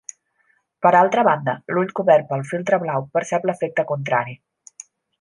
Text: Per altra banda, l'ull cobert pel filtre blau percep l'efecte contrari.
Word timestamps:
Per 0.85 0.91
altra 0.99 1.25
banda, 1.27 1.55
l'ull 1.75 1.93
cobert 2.01 2.27
pel 2.33 2.47
filtre 2.55 2.83
blau 2.87 3.09
percep 3.19 3.49
l'efecte 3.51 3.87
contrari. 3.93 4.39